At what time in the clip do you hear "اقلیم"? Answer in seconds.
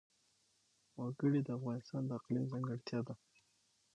2.19-2.45